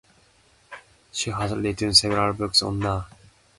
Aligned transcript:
She 1.11 1.29
has 1.29 1.53
written 1.53 1.93
several 1.93 2.33
books 2.33 2.63
on 2.63 2.83
art. 2.83 3.05